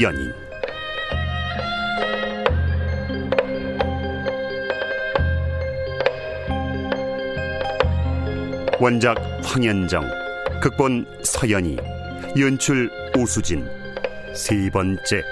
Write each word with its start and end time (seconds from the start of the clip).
연인. 0.00 0.32
원작 8.80 9.16
황현정 9.44 10.02
극본 10.60 11.06
서연이 11.22 11.76
연출 12.38 12.90
오수진. 13.16 13.64
세 14.34 14.68
번째 14.70 15.22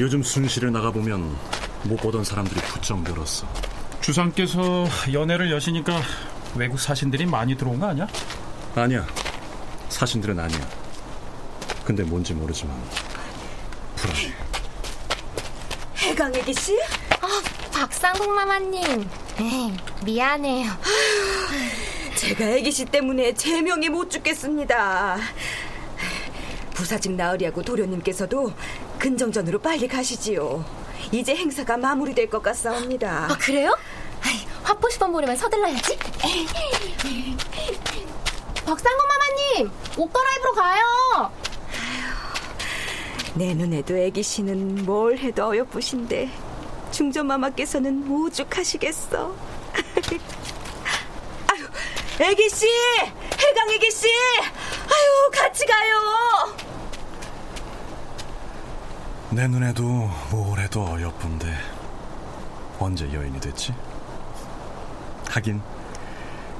요즘 0.00 0.22
순실에 0.22 0.70
나가보면 0.70 1.36
못 1.84 1.96
보던 1.96 2.22
사람들이 2.24 2.60
부쩍 2.60 3.02
늘었어. 3.02 3.46
주상께서 4.00 4.86
연애를 5.12 5.50
여시니까 5.50 6.00
외국 6.54 6.78
사신들이 6.78 7.26
많이 7.26 7.56
들어온 7.56 7.80
거 7.80 7.86
아니야? 7.88 8.06
아니야. 8.74 9.06
사신들은 9.88 10.38
아니야. 10.38 10.68
근데 11.84 12.04
뭔지 12.04 12.32
모르지만 12.34 12.76
불안해. 13.96 14.32
해강애기 15.96 16.54
씨? 16.54 16.78
아, 17.20 17.42
박상국 17.72 18.30
마마님. 18.30 19.08
네, 19.38 19.76
미안해요. 20.04 20.70
제가 22.14 22.44
애기 22.50 22.70
씨 22.70 22.84
때문에 22.84 23.34
제명이 23.34 23.88
못 23.88 24.10
죽겠습니다. 24.10 25.18
부사직 26.78 27.12
나으리하고 27.16 27.60
도련님께서도 27.62 28.52
근정전으로 29.00 29.58
빨리 29.58 29.88
가시지요. 29.88 30.64
이제 31.10 31.34
행사가 31.34 31.76
마무리될 31.76 32.30
것 32.30 32.40
같사옵니다. 32.40 33.26
아, 33.32 33.36
그래요? 33.36 33.76
아이, 34.22 34.36
화포 34.62 34.88
시범 34.88 35.10
보려면 35.10 35.34
서둘러야지. 35.36 35.98
박상국 38.64 39.08
마마님, 39.08 39.72
옷 39.96 40.12
갈아입으러 40.12 40.52
가요. 40.52 41.32
내 43.34 43.54
눈에도 43.54 43.96
애기 43.96 44.22
씨는 44.22 44.84
뭘 44.84 45.18
해도 45.18 45.48
어여쁘신데 45.48 46.30
중전 46.92 47.26
마마께서는 47.26 48.08
오죽하시겠어. 48.08 49.34
아유, 51.50 51.66
애기 52.20 52.48
씨, 52.48 52.68
해강 52.68 53.70
애기 53.70 53.90
씨, 53.90 54.06
아유 54.06 55.30
같이 55.32 55.66
가요. 55.66 56.67
내 59.30 59.46
눈에도 59.46 59.84
뭘 60.30 60.58
해도 60.58 60.86
어여쁜데 60.86 61.54
언제 62.78 63.12
여인이 63.12 63.38
됐지? 63.40 63.74
하긴 65.30 65.60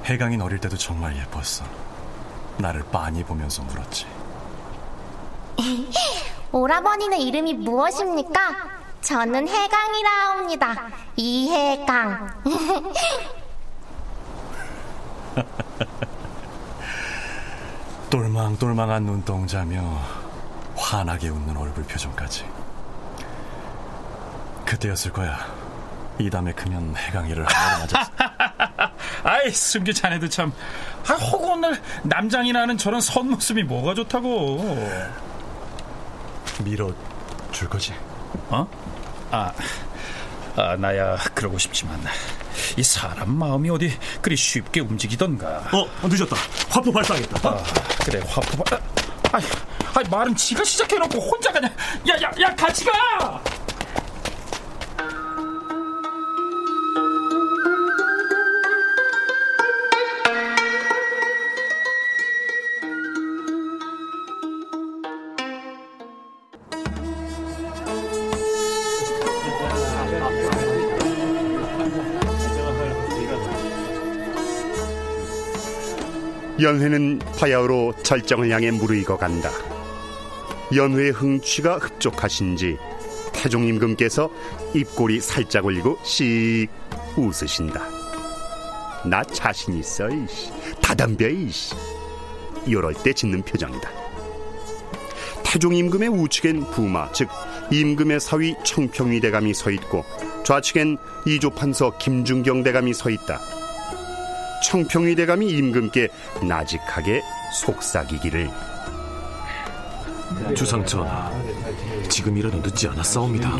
해강인 0.04 0.42
어릴 0.42 0.58
때도 0.58 0.76
정말 0.76 1.16
예뻤어. 1.16 1.64
나를 2.58 2.82
빤히 2.92 3.24
보면서 3.24 3.62
물었지. 3.62 4.06
오라버니는 6.52 7.18
이름이 7.18 7.54
무엇입니까? 7.54 8.40
저는 9.00 9.48
해강이라옵니다. 9.48 10.88
이해강. 11.16 12.42
똘망똘망한 18.10 19.04
눈동자며 19.04 19.80
환하게 20.76 21.28
웃는 21.28 21.56
얼굴 21.56 21.84
표정까지. 21.84 22.57
그때였을 24.68 25.12
거야. 25.12 25.38
이 26.18 26.28
다음에 26.28 26.52
크면 26.52 26.94
해강이를 26.94 27.46
하나로 27.46 27.86
맞았어. 27.86 28.10
아이 29.24 29.50
승규 29.50 29.94
자네도 29.94 30.28
참. 30.28 30.52
아 31.08 31.14
허구 31.14 31.52
오늘 31.52 31.80
남장이나 32.02 32.62
하는 32.62 32.76
저런 32.76 33.00
선 33.00 33.30
모습이 33.30 33.62
뭐가 33.62 33.94
좋다고. 33.94 34.90
밀어 36.64 36.92
줄 37.50 37.68
거지? 37.68 37.94
어? 38.50 38.68
아, 39.30 39.52
아 40.56 40.76
나야 40.76 41.16
그러고 41.34 41.56
싶지만 41.56 41.98
이 42.76 42.82
사람 42.82 43.30
마음이 43.30 43.70
어디 43.70 43.96
그리 44.20 44.36
쉽게 44.36 44.80
움직이던가. 44.80 45.62
어 45.72 45.88
늦었다. 46.08 46.36
화포 46.68 46.92
발사하겠다. 46.92 47.48
아, 47.48 47.62
그래 48.04 48.20
화포 48.28 48.64
발. 48.64 48.78
아, 49.32 49.38
아, 49.38 49.40
아 49.94 50.02
말은 50.10 50.34
지가 50.36 50.62
시작해놓고 50.62 51.18
혼자 51.18 51.52
가냐? 51.52 51.70
야야야 52.06 52.22
야, 52.22 52.32
야, 52.42 52.54
같이 52.54 52.84
가. 52.84 53.38
연회는 76.60 77.21
파야흐로 77.39 77.95
절정을 78.03 78.51
향해 78.51 78.72
무르익어 78.72 79.16
간다. 79.16 79.51
연회의 80.75 81.13
흥취가 81.13 81.78
흡족하신지 81.78 82.77
태종 83.33 83.65
임금께서 83.65 84.28
입꼬리 84.75 85.21
살짝 85.21 85.65
올리고 85.65 85.99
씩 86.03 86.69
웃으신다. 87.16 87.81
나 89.05 89.22
자신 89.22 89.75
있어, 89.75 90.09
이씨. 90.09 90.51
다담벼, 90.83 91.28
이씨. 91.28 91.75
이럴 92.66 92.93
때 92.93 93.13
짓는 93.13 93.43
표정이다. 93.43 93.89
태종 95.45 95.75
임금의 95.75 96.09
우측엔 96.09 96.72
부마, 96.72 97.10
즉 97.13 97.28
임금의 97.71 98.19
사위 98.19 98.57
청평위 98.65 99.21
대감이 99.21 99.55
서 99.55 99.71
있고 99.71 100.05
좌측엔 100.45 100.99
이조판서 101.27 101.99
김중경 101.99 102.65
대감이 102.65 102.93
서 102.95 103.10
있다. 103.10 103.58
청평위 104.63 105.15
대감이 105.15 105.47
임금께 105.49 106.09
나직하게 106.43 107.22
속삭이기를 107.53 108.51
주상 110.55 110.84
전하, 110.84 111.31
지금이라도 112.09 112.59
늦지 112.59 112.89
않았사옵니다. 112.89 113.51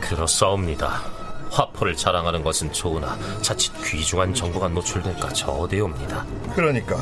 그렇사옵니다. 0.00 1.02
화포를 1.50 1.96
자랑하는 1.96 2.42
것은 2.42 2.72
좋으나 2.72 3.16
자칫 3.42 3.72
귀중한 3.84 4.34
정보가 4.34 4.68
노출될까 4.68 5.28
저대옵니다. 5.30 6.24
그러니까 6.54 6.96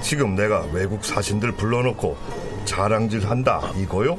지금 0.00 0.34
내가 0.34 0.64
외국 0.72 1.04
사신들 1.04 1.52
불러놓고 1.52 2.16
자랑질한다 2.64 3.72
이거요? 3.76 4.18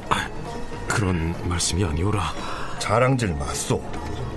그런 0.88 1.34
말씀이 1.48 1.84
아니오라. 1.84 2.32
자랑질 2.78 3.34
맞소. 3.34 3.82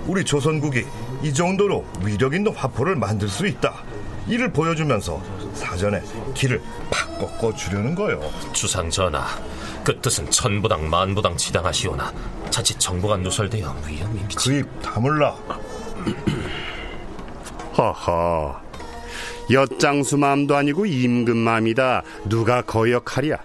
우리 0.06 0.24
조선국이 0.24 0.84
이 1.22 1.32
정도로 1.32 1.84
위력 2.02 2.34
있는 2.34 2.54
화포를 2.54 2.96
만들 2.96 3.28
수 3.28 3.46
있다. 3.46 3.74
이를 4.26 4.50
보여주면서 4.52 5.22
사전에 5.54 6.02
길을 6.34 6.60
팍 6.90 7.18
꺾어 7.18 7.54
주려는 7.54 7.94
거요. 7.94 8.20
주상 8.52 8.90
전하, 8.90 9.24
그 9.84 10.00
뜻은 10.00 10.30
천부당 10.30 10.88
만부당 10.88 11.36
지당하시오나 11.36 12.12
자칫 12.50 12.78
정보가 12.78 13.18
누설되어 13.18 13.76
위험이 13.86 14.20
미치. 14.28 14.48
그입 14.48 14.82
다물라. 14.82 15.36
허허. 17.76 18.60
엿장수 19.50 20.16
마음도 20.16 20.56
아니고 20.56 20.86
임금 20.86 21.36
마음이다. 21.36 22.02
누가 22.28 22.62
거역하랴. 22.62 23.36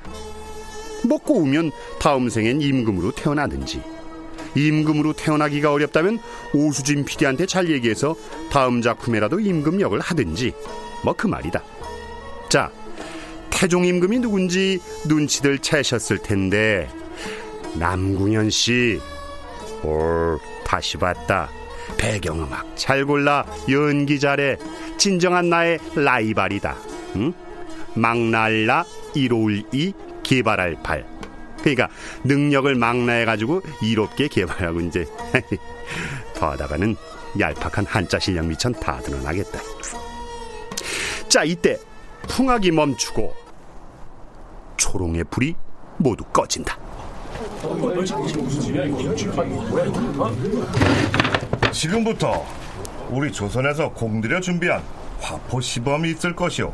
먹고 1.04 1.36
오면 1.42 1.72
다음 2.00 2.30
생엔 2.30 2.62
임금으로 2.62 3.12
태어나든지 3.12 3.82
임금으로 4.56 5.14
태어나기가 5.14 5.72
어렵다면 5.72 6.20
오수진 6.54 7.06
PD한테 7.06 7.46
잘 7.46 7.70
얘기해서 7.70 8.16
다음 8.52 8.82
작품에라도 8.82 9.40
임금 9.40 9.82
역을 9.82 10.00
하든지 10.00 10.54
뭐 11.04 11.14
그 11.14 11.28
말이다. 11.28 11.64
자, 12.50 12.72
태종 13.50 13.86
임금이 13.86 14.20
누군지 14.20 14.80
눈치들 15.08 15.60
채셨을 15.60 16.20
텐데 16.20 16.90
남궁현 17.76 18.50
씨, 18.50 19.00
올 19.84 20.40
다시 20.66 20.98
봤다. 20.98 21.50
배경음악 21.98 22.76
잘 22.76 23.06
골라 23.06 23.46
연기 23.70 24.20
잘해 24.20 24.58
진정한 24.98 25.50
나의 25.50 25.80
라이발이다. 25.96 26.78
응? 27.18 27.34
막날라 27.96 28.86
1올2 29.16 29.94
개발할 30.24 30.78
팔. 30.84 31.06
그러니까 31.62 31.90
능력을 32.24 32.74
망라해 32.76 33.26
가지고 33.26 33.62
이롭게 33.82 34.28
개발하고 34.28 34.82
이제 34.82 35.06
더 36.36 36.52
하다가는 36.52 36.96
얄팍한 37.40 37.86
한자 37.86 38.20
실력 38.20 38.46
미천 38.46 38.74
다 38.74 39.00
드러나겠다. 39.00 39.60
자 41.28 41.44
이때 41.44 41.78
풍악이 42.28 42.72
멈추고 42.72 43.34
초롱의 44.78 45.26
불이 45.30 45.56
모두 45.98 46.24
꺼진다. 46.26 46.78
지금부터 51.72 52.46
우리 53.10 53.32
조선에서 53.32 53.92
공들여 53.92 54.40
준비한 54.40 54.82
화포 55.20 55.60
시범이 55.60 56.12
있을 56.12 56.36
것이오. 56.36 56.72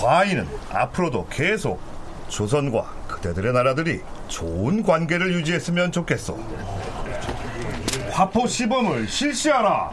화인은 0.00 0.46
앞으로도 0.70 1.26
계속 1.30 1.80
조선과 2.32 2.82
그대들의 3.08 3.52
나라들이 3.52 4.00
좋은 4.26 4.82
관계를 4.82 5.34
유지했으면 5.34 5.92
좋겠소. 5.92 6.38
화포 8.10 8.46
시범을 8.46 9.06
실시하라. 9.06 9.90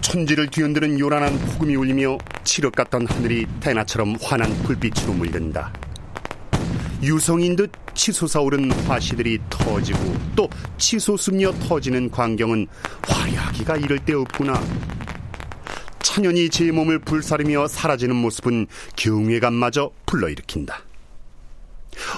천지를 0.00 0.48
뒤흔드는 0.50 1.00
요란한 1.00 1.36
폭음이 1.36 1.74
울리며 1.74 2.18
칠흑 2.44 2.76
같던 2.76 3.08
하늘이 3.08 3.46
대나처럼 3.58 4.16
환한 4.22 4.52
불빛으로 4.62 5.14
물든다. 5.14 5.89
유성인 7.02 7.56
듯 7.56 7.72
치솟아오른 7.94 8.70
화시들이 8.72 9.38
터지고 9.48 9.98
또 10.36 10.48
치솟으며 10.76 11.52
터지는 11.52 12.10
광경은 12.10 12.66
화려하기가 13.02 13.78
이를 13.78 13.98
데 13.98 14.12
없구나. 14.12 14.60
천연이 16.02 16.50
제 16.50 16.70
몸을 16.70 16.98
불사르며 16.98 17.68
사라지는 17.68 18.14
모습은 18.16 18.66
경외감마저 18.96 19.92
불러일으킨다. 20.06 20.82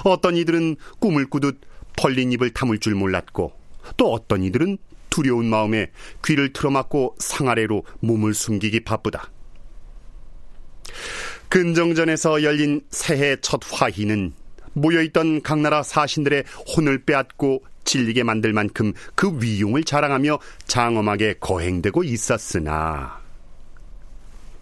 어떤 0.03 0.35
이들은 0.35 0.75
꿈을 0.99 1.29
꾸듯 1.29 1.61
벌린 1.95 2.31
입을 2.33 2.49
다물 2.51 2.79
줄 2.79 2.95
몰랐고 2.95 3.53
또 3.95 4.11
어떤 4.11 4.43
이들은 4.43 4.77
두려운 5.09 5.45
마음에 5.45 5.91
귀를 6.25 6.51
틀어막고 6.51 7.15
상아래로 7.19 7.85
몸을 7.99 8.33
숨기기 8.33 8.81
바쁘다. 8.81 9.31
근정전에서 11.49 12.41
열린 12.43 12.81
새해 12.89 13.35
첫 13.39 13.61
화희는 13.71 14.33
모여있던 14.73 15.41
각 15.41 15.59
나라 15.59 15.83
사신들의 15.83 16.43
혼을 16.75 17.03
빼앗고 17.03 17.63
질리게 17.85 18.23
만들 18.23 18.53
만큼 18.53 18.93
그 19.15 19.31
위용을 19.41 19.83
자랑하며 19.83 20.39
장엄하게 20.67 21.35
거행되고 21.39 22.03
있었으나 22.03 23.21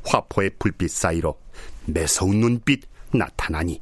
화포의 0.04 0.52
불빛 0.58 0.90
사이로 0.90 1.38
매서운 1.86 2.40
눈빛 2.40 2.84
나타나니 3.14 3.82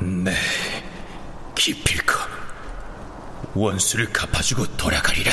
네, 0.00 0.32
기필코 1.54 2.14
원수를 3.54 4.12
갚아주고 4.12 4.76
돌아가리라. 4.76 5.32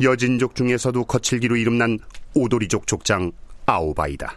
여진족 0.00 0.54
중에서도 0.54 1.04
거칠기로 1.04 1.56
이름난 1.56 1.98
오도리족 2.34 2.86
족장 2.86 3.32
아오바이다. 3.66 4.36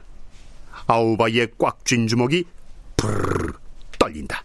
아오바이의 0.87 1.49
꽉 1.57 1.83
쥔 1.85 2.07
주먹이 2.07 2.45
부르르 2.97 3.53
떨린다. 3.99 4.43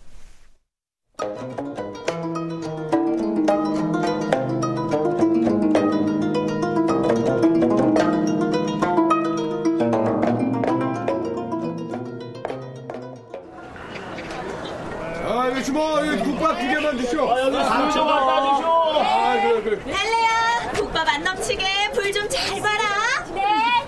아, 15.25 15.49
이거 15.51 15.63
주모, 15.63 15.81
이거 16.05 16.25
국밥 16.25 16.59
두 16.59 16.67
개만 16.69 16.97
드시오. 16.97 17.31
아, 17.31 17.41
여기 17.41 17.57
상처만 17.57 18.27
따주시오. 18.27 18.67
아, 18.67 19.33
그래, 19.43 19.63
그래. 19.63 19.93
달래야, 19.93 20.73
국밥 20.75 21.07
안 21.09 21.23
넘치게 21.23 21.65
불 21.93 22.13
좀 22.13 22.29
잘 22.29 22.61
봐라. 22.61 23.25
네, 23.35 23.43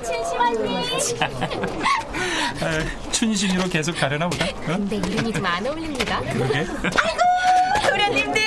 춘심언니. 0.04 1.72
아, 3.23 3.25
춘신이로 3.25 3.69
계속 3.69 3.95
가려나 3.97 4.29
보다. 4.29 4.45
어? 4.47 4.49
근데 4.67 4.97
이름이 4.97 5.33
좀 5.33 5.47
안 5.47 5.64
어울립니다. 5.64 6.19
그러게. 6.33 6.59
아이고, 6.59 7.88
도련님들. 7.88 8.43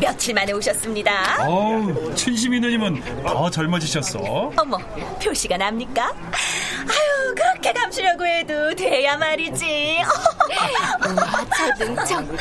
며칠 0.00 0.34
만에 0.34 0.52
오셨습니다. 0.52 1.46
어우, 1.46 2.14
춘심이 2.14 2.60
누님은 2.60 3.22
더 3.24 3.48
젊어지셨어. 3.48 4.18
어머, 4.56 4.76
표시가 5.22 5.56
납니까? 5.56 6.08
아유, 6.10 7.34
그렇게 7.34 7.72
감추려고 7.72 8.26
해도 8.26 8.74
돼야 8.74 9.16
말이지. 9.16 9.98
우와, 11.08 11.46
차등청. 11.56 12.36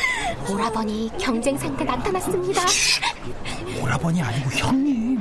오라버니 0.50 1.12
경쟁 1.20 1.58
상태 1.58 1.86
나타났습니다. 1.86 2.64
오라버니 3.82 4.22
아니고 4.22 4.50
형님. 4.52 5.20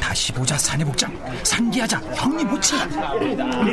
다시 0.00 0.32
보자 0.32 0.56
사내복장. 0.56 1.12
상기하자 1.42 1.98
형님 2.14 2.48
모치 2.48 2.74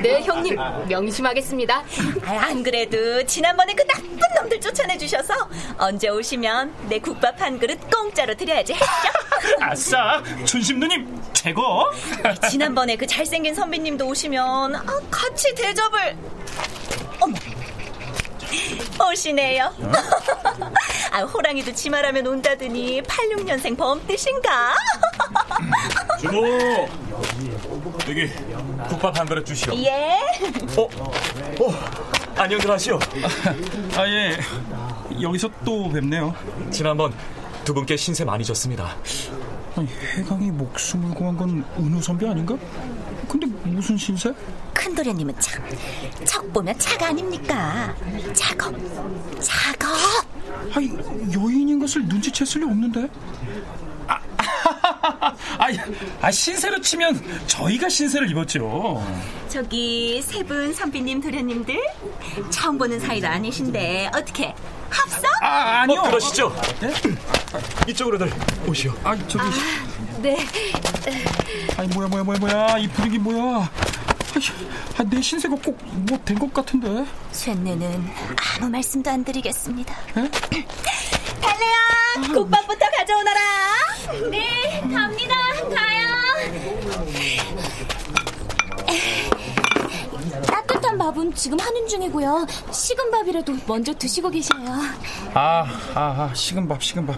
네 0.01 0.21
형님. 0.23 0.57
명심하겠습니다. 0.87 1.83
아, 2.25 2.31
안 2.39 2.63
그래도 2.63 3.25
지난번에 3.25 3.73
그 3.73 3.85
나쁜 3.87 4.17
놈들 4.41 4.59
쫓아내 4.59 4.97
주셔서 4.97 5.33
언제 5.77 6.09
오시면 6.09 6.73
내 6.89 6.99
국밥 6.99 7.39
한 7.41 7.57
그릇 7.59 7.79
공짜로 7.89 8.35
드려야지 8.35 8.73
했죠? 8.73 8.85
아싸 9.61 10.21
춘심 10.45 10.79
누님 10.79 11.21
최고. 11.33 11.61
지난번에 12.49 12.95
그 12.95 13.05
잘생긴 13.07 13.53
선배님도 13.55 14.05
오시면 14.07 14.75
아, 14.75 14.81
같이 15.09 15.53
대접을 15.55 16.17
오시네요. 19.03 19.73
어? 19.79 19.91
아, 21.11 21.21
호랑이도 21.21 21.73
치마라면 21.73 22.27
온다더니 22.27 23.01
86년생 23.01 23.77
범뜻인가? 23.77 24.73
주모 26.19 26.87
여기 28.07 28.29
국밥 28.89 29.17
한 29.17 29.25
그릇 29.25 29.45
주시오. 29.45 29.73
예. 29.77 30.19
어, 30.77 30.83
어, 30.83 31.73
안녕들 32.35 32.69
하시오. 32.69 32.99
아, 33.97 34.07
예. 34.07 34.37
여기서 35.21 35.49
또 35.63 35.89
뵙네요. 35.89 36.35
지난번 36.71 37.13
두 37.63 37.73
분께 37.73 37.97
신세 37.97 38.23
많이 38.25 38.43
졌습니다. 38.43 38.95
아니, 39.75 39.87
해강이 40.17 40.51
목숨을 40.51 41.15
구한 41.15 41.35
건 41.35 41.65
은우 41.77 42.01
선배 42.01 42.27
아닌가? 42.27 42.55
무슨 43.65 43.97
신세? 43.97 44.33
큰 44.73 44.93
도련님은 44.95 45.35
참, 45.39 45.63
척 46.25 46.51
보면 46.53 46.77
차가 46.79 47.07
아닙니까? 47.07 47.95
작업, 48.33 48.73
작업. 49.41 49.89
아니, 50.75 50.89
여인인 51.33 51.79
것을 51.79 52.03
눈치챘을 52.05 52.59
리 52.59 52.65
없는데? 52.65 53.09
아, 54.07 54.19
아, 55.57 55.67
아, 56.21 56.31
신세로 56.31 56.79
치면 56.81 57.21
저희가 57.47 57.89
신세를 57.89 58.29
입었죠. 58.31 59.03
저기 59.49 60.21
세 60.21 60.43
분 60.43 60.73
선비님 60.73 61.21
도련님들 61.21 61.79
처음 62.51 62.77
보는 62.77 62.99
사이도 62.99 63.27
아니신데 63.27 64.11
어떻게 64.15 64.53
합석? 64.89 65.23
아, 65.41 65.81
아니요. 65.81 66.01
어, 66.01 66.03
그러시죠. 66.09 66.55
네? 66.81 66.93
이쪽으로들 67.87 68.31
오시오. 68.67 68.93
아, 69.03 69.15
저기. 69.27 69.39
아, 69.39 69.51
네. 70.25 70.37
아니, 71.77 71.87
뭐야, 71.93 72.07
뭐야, 72.07 72.23
뭐야, 72.23 72.39
뭐야. 72.39 72.77
이 72.79 72.87
분위기 72.87 73.19
뭐야. 73.19 73.69
아, 74.97 75.03
내 75.09 75.21
신세가 75.21 75.55
꼭 75.63 75.77
뭐 76.09 76.17
된 76.25 76.39
것 76.39 76.51
같은데. 76.53 77.05
쇠뇌는 77.31 78.09
아무 78.59 78.69
말씀도 78.71 79.09
안 79.11 79.23
드리겠습니다. 79.23 79.93
에? 80.17 80.29
달래야, 81.41 82.33
국밥부터 82.33 82.85
가져오너라. 82.97 83.39
네, 84.31 84.81
갑니다. 84.81 85.35
가요. 85.69 86.07
따뜻한 90.47 90.97
밥은 90.97 91.33
지금 91.35 91.59
하는 91.59 91.87
중이고요. 91.87 92.47
식은 92.71 93.11
밥이라도 93.11 93.55
먼저 93.67 93.93
드시고 93.93 94.31
계셔요. 94.31 94.65
아, 95.35 95.65
아, 95.93 95.99
아 96.29 96.31
식은 96.33 96.67
밥, 96.67 96.81
식은 96.83 97.05
밥. 97.05 97.15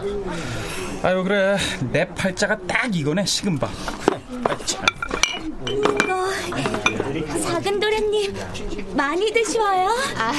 아유, 1.03 1.23
그래. 1.23 1.57
내 1.91 2.07
팔자가 2.07 2.57
딱 2.67 2.93
이거네, 2.95 3.25
식은 3.25 3.57
밥. 3.59 3.69
아, 4.43 4.57
참. 4.65 4.85
이거 7.13 7.39
작은 7.39 7.79
도련님 7.79 8.35
많이 8.95 9.31
드시와요. 9.31 9.89
아, 10.17 10.31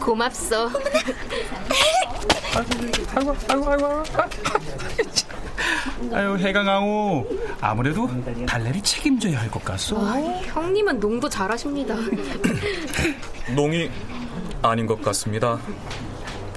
고맙소. 0.00 0.70
아이고, 3.14 3.36
아이고, 3.48 3.70
아이고. 3.70 4.02
아유, 6.12 6.36
해강아우. 6.36 7.26
아무래도 7.60 8.08
달래를 8.46 8.82
책임져야 8.82 9.40
할 9.40 9.50
것 9.50 9.64
같소. 9.64 9.96
아, 9.98 10.14
형님은 10.44 11.00
농도 11.00 11.28
잘하십니다. 11.28 11.94
농이 13.54 13.90
아닌 14.62 14.86
것 14.86 15.00
같습니다. 15.02 15.58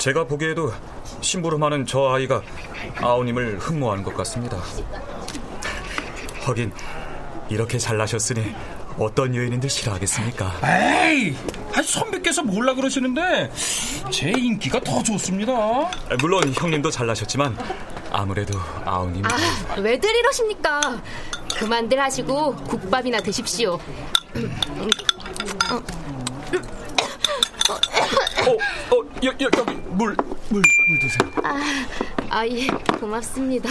제가 0.06 0.26
보기에도 0.26 0.72
심부름하는 1.22 1.88
저 1.88 2.10
아이가 2.10 2.44
아우님을 3.02 3.58
흠모하는 3.58 4.04
것 4.04 4.16
같습니다. 4.18 4.62
하긴 6.42 6.72
이렇게 7.50 7.80
잘나셨으니 7.80 8.54
어떤 9.00 9.36
여인인들 9.36 9.68
싫어하겠습니까? 9.68 10.60
에이, 10.64 11.36
아니 11.74 11.88
선배께서 11.88 12.44
몰라 12.44 12.76
그러시는데 12.76 13.50
제 14.12 14.30
인기가 14.30 14.80
더 14.80 15.02
좋습니다. 15.02 15.90
물론 16.22 16.54
형님도 16.54 16.92
잘나셨지만 16.92 17.58
아무래도 18.12 18.60
아우님. 18.86 19.26
아, 19.26 19.80
왜들 19.80 20.16
이러십니까? 20.16 21.02
그만들 21.58 22.00
하시고 22.00 22.56
국밥이나 22.58 23.22
드십시오. 23.22 23.80
어, 28.48 28.96
어, 28.96 29.05
여, 29.26 29.32
여, 29.42 29.50
여기 29.58 29.74
물, 29.74 30.16
물, 30.50 30.62
물 30.88 31.00
드세요. 31.00 31.32
아, 31.44 31.60
아 32.30 32.48
예, 32.48 32.68
고맙습니다. 33.00 33.70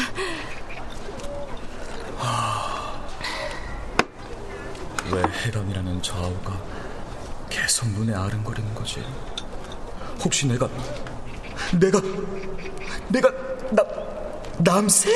왜 5.13 5.23
해감이라는 5.23 6.03
저 6.03 6.17
아우가 6.17 6.61
계속 7.49 7.89
눈에 7.91 8.15
아른거리는 8.15 8.75
거지? 8.75 9.05
혹시 10.25 10.49
내가 10.49 10.69
내가 11.79 12.01
내가 13.09 13.31
나 13.71 13.85
남색? 14.59 15.13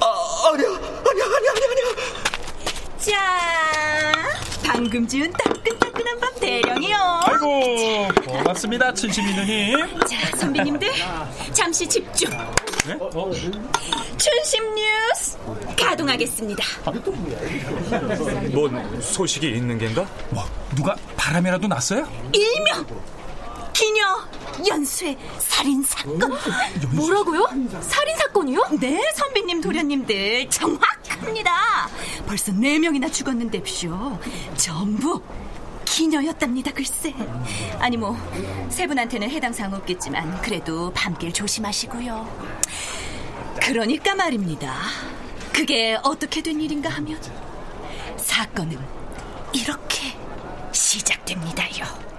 어, 0.00 0.06
아, 0.06 0.52
아니야 0.54 0.68
아니야 0.70 1.24
아니야 1.24 1.50
아니야 1.52 1.68
아니야 1.70 1.84
자, 2.98 3.12
방금 4.74 5.06
지은 5.06 5.30
따끈따끈한 5.32 6.18
밥 6.18 6.40
대령이요. 6.40 6.96
아이고 7.26 8.08
고맙습니다 8.26 8.92
친심이 8.92 9.32
누님. 9.32 10.00
자, 10.00 10.36
선비님들 10.36 10.90
잠시 11.52 11.88
집중. 11.88 12.28
네? 12.84 12.98
춘심 14.18 14.74
뉴스 14.74 15.38
가동하겠습니다. 15.78 16.64
뭔 18.52 19.00
소식이 19.00 19.48
있는 19.48 19.78
겐가? 19.78 20.04
뭐 20.30 20.42
누가 20.74 20.96
바람이라도 21.16 21.68
났어요? 21.68 22.08
일명 22.32 22.84
기녀 23.72 24.02
연쇄 24.68 25.16
살인 25.38 25.84
사건. 25.84 26.36
뭐라고요? 26.90 27.46
살인 27.80 28.16
사건이요? 28.16 28.70
네, 28.80 29.00
선배님 29.14 29.60
도련님들 29.60 30.50
정확 30.50 30.93
합니다. 31.24 31.88
벌써 32.26 32.52
네 32.52 32.78
명이나 32.78 33.08
죽었는데쇼. 33.08 34.18
전부 34.56 35.22
기녀였답니다, 35.84 36.72
글쎄. 36.72 37.14
아니 37.78 37.96
뭐 37.96 38.16
세 38.68 38.86
분한테는 38.88 39.30
해당 39.30 39.52
사항 39.52 39.72
없겠지만 39.74 40.40
그래도 40.42 40.90
밤길 40.92 41.32
조심하시고요. 41.32 42.26
그러니까 43.62 44.14
말입니다. 44.16 44.74
그게 45.52 45.96
어떻게 46.02 46.42
된 46.42 46.60
일인가 46.60 46.90
하면 46.90 47.20
사건은 48.16 48.76
이렇게 49.52 50.16
시작됩니다요. 50.72 52.13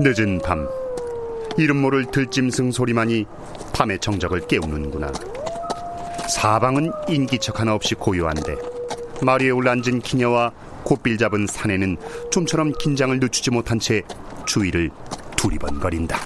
늦은 0.00 0.38
밤 0.38 0.68
이름 1.56 1.78
모를 1.78 2.04
들짐승 2.04 2.70
소리만이 2.70 3.26
밤의 3.74 3.98
정적을 3.98 4.46
깨우는구나. 4.46 5.12
사방은 6.28 6.92
인기척 7.08 7.58
하나 7.58 7.74
없이 7.74 7.96
고요한데 7.96 8.54
마리에 9.22 9.50
올라앉은 9.50 10.00
기녀와 10.00 10.52
곱빌 10.84 11.18
잡은 11.18 11.48
사내는 11.48 11.96
좀처럼 12.30 12.72
긴장을 12.78 13.18
늦추지 13.18 13.50
못한 13.50 13.80
채 13.80 14.02
주위를 14.46 14.90
두리번거린다. 15.36 16.16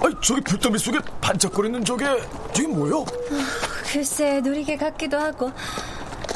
어, 0.00 0.20
저기 0.20 0.40
불더미 0.40 0.78
속에 0.78 0.98
반짝거리는 1.20 1.84
저게 1.84 2.06
저게 2.52 2.66
뭐요? 2.66 3.04
글쎄 3.92 4.40
누리개 4.40 4.76
같기도 4.76 5.18
하고 5.18 5.52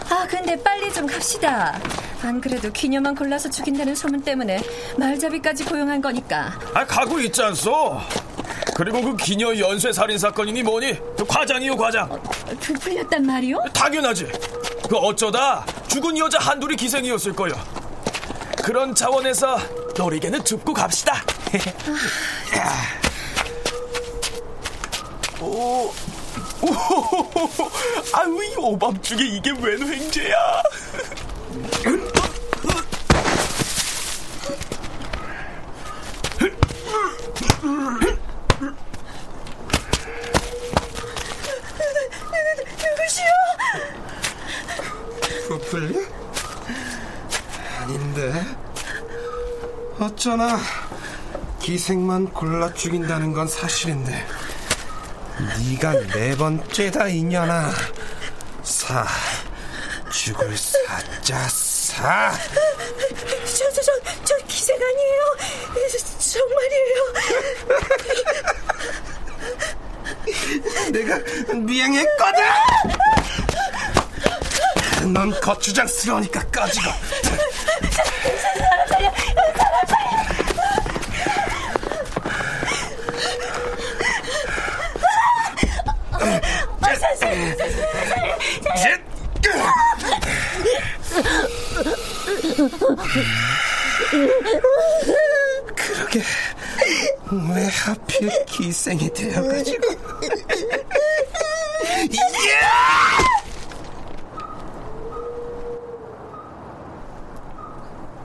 아 0.09 0.27
근데 0.29 0.61
빨리 0.63 0.93
좀 0.93 1.07
갑시다. 1.07 1.79
안 2.23 2.41
그래도 2.41 2.71
기녀만 2.73 3.15
골라서 3.15 3.49
죽인다는 3.51 3.95
소문 3.95 4.23
때문에 4.23 4.63
말잡이까지 4.99 5.65
고용한 5.65 6.01
거니까. 6.01 6.59
아 6.75 6.85
가고 6.87 7.19
있지 7.21 7.43
않소? 7.43 8.01
그리고 8.75 9.01
그 9.03 9.17
기녀 9.17 9.57
연쇄 9.59 9.93
살인 9.93 10.19
사건이니 10.19 10.63
뭐니? 10.63 10.99
그 11.17 11.25
과장이요 11.27 11.77
과장. 11.77 12.09
부풀렸단 12.61 13.25
말이요? 13.25 13.63
당연하지. 13.73 14.27
그 14.89 14.97
어쩌다 14.97 15.65
죽은 15.89 16.17
여자 16.19 16.39
한둘이 16.39 16.77
기생이었을 16.77 17.33
거요 17.33 17.53
그런 18.63 18.95
차원에서 18.95 19.59
너리게는 19.97 20.45
줍고 20.45 20.73
갑시다. 20.73 21.23
오, 25.41 25.93
오, 26.63 26.69
아유 28.15 28.43
이 28.45 28.57
오밤중에 28.57 29.23
이게 29.23 29.51
웬 29.51 29.83
횡재야 29.83 30.63
누구시오? 42.83 43.25
부풀리? 45.49 46.07
아닌데 47.81 48.45
어쩌나 49.99 50.59
기생만 51.61 52.33
골라 52.33 52.73
죽인다는 52.73 53.33
건 53.33 53.47
사실인데 53.49 54.27
네가 55.39 55.93
네 56.15 56.37
번째다 56.37 57.09
이년아. 57.09 57.73
사 58.63 59.07
죽을 60.11 60.57
사자 60.57 61.49
사. 61.49 62.33
저, 63.45 63.71
저, 63.71 63.83
저, 63.83 63.93
저 64.25 64.37
기생 64.47 64.77
아니에요. 64.77 65.37
정말이에요. 66.19 67.13
내가 70.93 71.19
미행했거든. 71.55 72.43
넌 75.13 75.31
거추장스러우니까 75.41 76.43
꺼지고. 76.49 76.91
그러게 95.75 96.23
왜 97.55 97.67
하필 97.69 98.31
기생이 98.47 99.13
되어가지고 99.13 99.83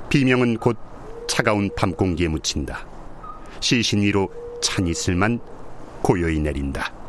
비명은 0.10 0.58
곧 0.58 0.78
차가운 1.28 1.70
밤 1.76 1.94
공기에 1.94 2.28
묻힌다. 2.28 2.86
시신 3.62 4.02
위로 4.02 4.30
찬 4.62 4.86
이슬만 4.86 5.40
고요히 6.02 6.40
내린다. 6.40 7.01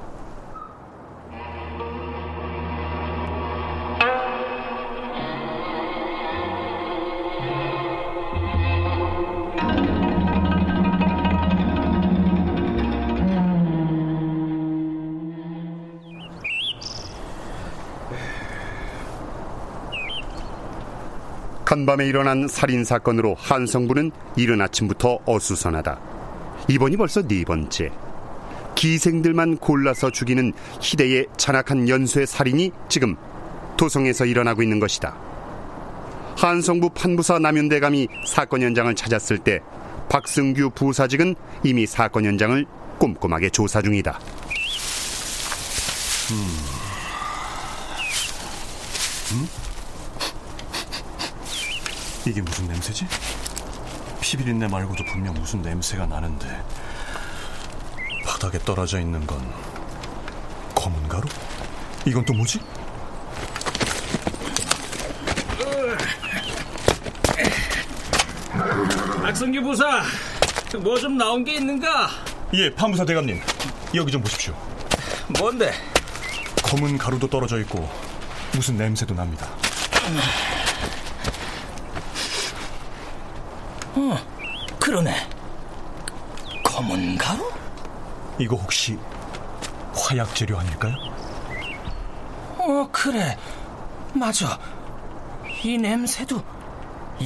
간밤에 21.73 22.07
일어난 22.07 22.49
살인 22.49 22.85
사건으로 22.85 23.35
한성부는 23.39 24.11
이른 24.37 24.61
아침부터 24.61 25.21
어수선하다. 25.25 25.99
이번이 26.69 26.99
벌써 26.99 27.27
네 27.27 27.45
번째. 27.45 27.91
기생들만 28.75 29.57
골라서 29.57 30.11
죽이는 30.11 30.53
희대의 30.83 31.29
잔악한 31.39 31.89
연쇄 31.89 32.27
살인이 32.27 32.73
지금 32.91 33.17
도성에서 33.79 34.27
일어나고 34.27 34.63
있는 34.63 34.81
것이다. 34.81 35.17
한성부 36.37 36.91
판부사 36.91 37.39
남윤대감이 37.39 38.07
사건 38.27 38.61
현장을 38.61 38.95
찾았을 38.95 39.39
때 39.39 39.61
박승규 40.11 40.73
부사직은 40.75 41.35
이미 41.65 41.87
사건 41.87 42.27
현장을 42.27 42.67
꼼꼼하게 42.99 43.49
조사 43.49 43.81
중이다. 43.81 44.21
음. 46.33 46.37
음? 49.33 49.62
이게 52.25 52.41
무슨 52.41 52.69
냄새지? 52.69 53.07
피비린내 54.21 54.69
말고도 54.69 55.05
분명 55.05 55.35
무슨 55.35 55.61
냄새가 55.63 56.07
나는데 56.07 56.63
바닥에 58.27 58.59
떨어져 58.61 59.01
있는 59.01 59.27
건 59.27 59.41
검은 60.75 61.09
가루? 61.09 61.27
이건 62.07 62.25
또 62.25 62.33
뭐지? 62.33 62.61
박성규 69.23 69.63
부사, 69.63 70.03
뭐 70.81 70.99
좀 70.99 71.17
나온 71.17 71.45
게 71.45 71.55
있는가? 71.55 72.11
예, 72.55 72.75
판무사 72.75 73.05
대감님. 73.05 73.41
여기 73.95 74.13
좀 74.13 74.21
보십시오. 74.23 74.55
뭔데? 75.39 75.73
검은 76.63 76.99
가루도 76.99 77.29
떨어져 77.29 77.59
있고 77.61 77.91
무슨 78.53 78.77
냄새도 78.77 79.15
납니다. 79.15 79.49
어, 83.95 84.17
그러네. 84.81 85.15
검은 86.65 87.19
가루? 87.19 87.51
이거 88.39 88.57
혹시 88.57 88.99
화약 89.95 90.35
재료 90.35 90.59
아닐까요? 90.59 90.95
어, 92.59 92.89
그래. 92.91 93.37
맞아. 94.15 94.59
이 95.63 95.77
냄새도 95.77 96.43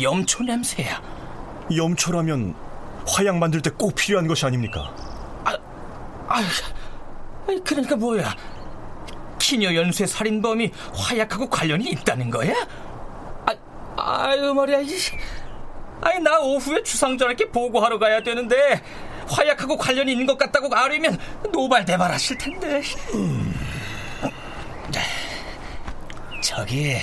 염초 0.00 0.42
냄새야. 0.42 1.00
염초라면 1.74 2.54
화약 3.06 3.36
만들 3.38 3.62
때 3.62 3.70
꼭 3.70 3.94
필요한 3.94 4.26
것이 4.26 4.44
아닙니까? 4.46 4.92
아, 5.44 5.54
아, 6.28 6.42
그러니까 7.64 7.96
뭐야? 7.96 8.34
기녀 9.38 9.72
연쇄 9.74 10.06
살인범이 10.06 10.72
화약하고 10.92 11.48
관련이 11.48 11.88
있다는 11.90 12.30
거야? 12.30 12.52
아, 13.46 13.54
아유 14.26 14.52
말이야. 14.54 14.78
아니 16.06 16.20
나 16.20 16.38
오후에 16.38 16.84
주상전에게 16.84 17.48
보고하러 17.48 17.98
가야 17.98 18.22
되는데 18.22 18.80
화약하고 19.28 19.76
관련이 19.76 20.12
있는 20.12 20.24
것 20.24 20.38
같다고 20.38 20.72
알으면 20.72 21.18
노발대발하실 21.50 22.38
텐데. 22.38 22.80
음. 23.14 23.52
저기 26.40 26.96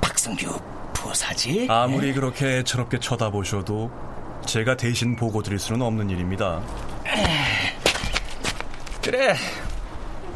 박성규 0.00 0.56
부사지? 0.92 1.66
아무리 1.68 2.12
그렇게 2.12 2.58
애처롭게 2.58 3.00
쳐다보셔도 3.00 3.90
제가 4.46 4.76
대신 4.76 5.16
보고 5.16 5.42
드릴 5.42 5.58
수는 5.58 5.82
없는 5.82 6.10
일입니다. 6.10 6.62
그래, 9.02 9.34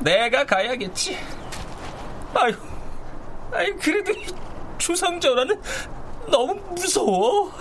내가 0.00 0.44
가야겠지. 0.44 1.16
아유, 2.34 2.52
아유 3.52 3.76
그래도 3.80 4.12
주상전화는 4.78 5.62
너무 6.30 6.54
무서워. 6.74 7.52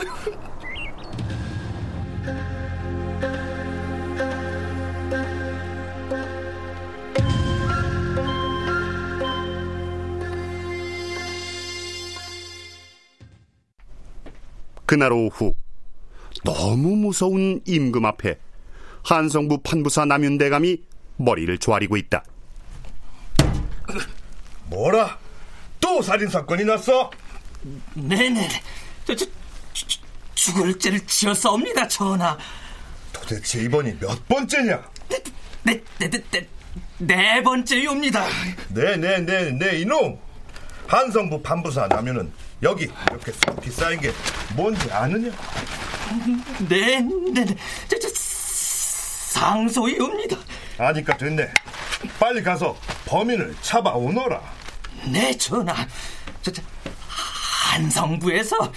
그날 14.85 15.11
오후 15.11 15.53
너무 16.45 16.95
무서운 16.95 17.61
임금 17.65 18.05
앞에 18.05 18.39
한성부 19.03 19.59
판부사 19.59 20.05
남윤대감이 20.05 20.81
머리를 21.17 21.57
조아리고 21.57 21.97
있다. 21.97 22.23
뭐라? 24.69 25.17
또 25.81 26.01
살인 26.01 26.29
사건이 26.29 26.63
났어? 26.63 27.11
네네. 27.93 28.49
저, 29.05 29.15
저, 29.15 29.25
저, 29.73 29.85
죽을 30.35 30.77
죄를 30.77 31.05
지었사옵니다, 31.05 31.87
전하. 31.87 32.37
도대체 33.11 33.61
이번이 33.63 33.97
몇 33.99 34.27
번째냐? 34.27 34.81
네, 35.09 35.23
네, 35.63 35.81
네, 35.99 36.09
네, 36.09 36.23
네, 36.31 36.47
네 36.99 37.43
번째요입니다. 37.43 38.25
네네네 38.69 39.25
네, 39.25 39.51
네, 39.51 39.79
이놈. 39.79 40.19
한성부 40.87 41.41
판부사 41.41 41.87
나면은 41.87 42.31
여기 42.63 42.89
이렇게 43.09 43.31
숲이 43.31 43.69
쌓인 43.71 43.99
게 43.99 44.11
뭔지 44.55 44.89
아느냐? 44.91 45.31
네, 46.69 47.01
네, 47.01 47.45
네. 47.45 47.55
저, 47.89 47.99
저, 47.99 48.09
상소이옵니다. 49.37 50.37
아니까 50.77 51.17
됐네. 51.17 51.51
빨리 52.19 52.41
가서 52.41 52.77
범인을 53.05 53.55
잡아오너라. 53.61 54.41
네, 55.11 55.35
전하. 55.37 55.75
저, 56.41 56.51
저, 56.51 56.61
한성부에서 57.67 58.71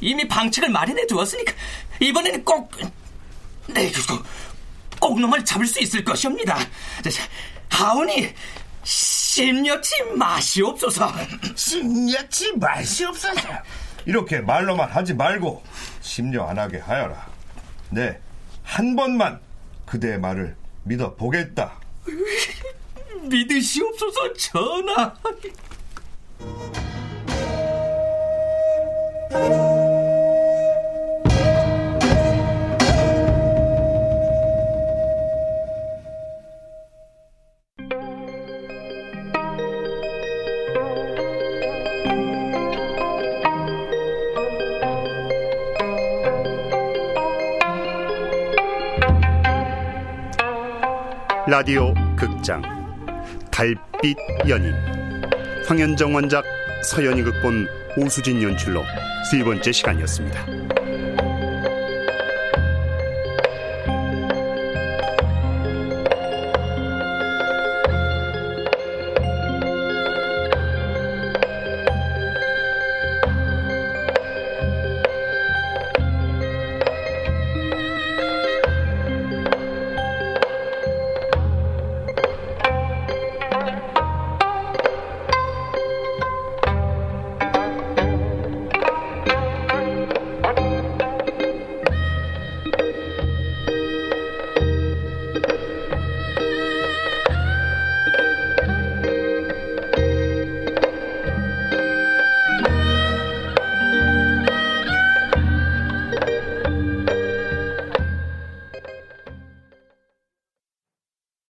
이미 0.00 0.26
방책을 0.26 0.70
마련해 0.70 1.06
두었으니까 1.06 1.52
이번에는 2.00 2.44
꼭, 2.44 2.70
네, 3.68 3.92
꼭, 4.08 4.24
꼭 5.00 5.20
놈을 5.20 5.44
잡을 5.44 5.66
수 5.66 5.80
있을 5.80 6.04
것이옵니다. 6.04 6.58
하오니 7.68 8.34
심려치 8.82 10.02
마시옵소서. 10.16 11.12
심려치 11.54 12.52
마시옵소서. 12.56 13.48
이렇게 14.04 14.40
말로만 14.40 14.90
하지 14.90 15.14
말고 15.14 15.62
심려 16.00 16.46
안 16.46 16.58
하게 16.58 16.78
하여라. 16.78 17.26
네, 17.90 18.18
한 18.64 18.96
번만 18.96 19.40
그대의 19.86 20.18
말을 20.18 20.56
믿어 20.84 21.14
보겠다. 21.14 21.80
믿으시옵소서, 23.22 24.32
전하. 24.34 25.14
라디오 51.52 51.92
극장. 52.16 52.62
달빛 53.50 54.16
연인. 54.48 54.72
황현정 55.66 56.14
원작 56.14 56.44
서연이 56.82 57.22
극본 57.22 57.81
오수진 57.96 58.42
연출로 58.42 58.82
세 59.30 59.44
번째 59.44 59.70
시간이었습니다. 59.70 60.81